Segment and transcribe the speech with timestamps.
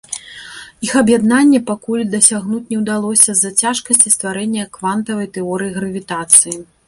[0.85, 6.57] Іх аб'яднання пакуль дасягнуць не ўдалося з-за цяжкасцей стварэння квантавай тэорыі гравітацыі.